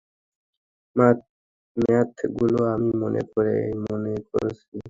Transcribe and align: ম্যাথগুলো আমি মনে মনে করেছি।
ম্যাথগুলো 1.77 2.59
আমি 2.73 2.89
মনে 3.01 3.21
মনে 3.85 4.11
করেছি। 4.29 4.77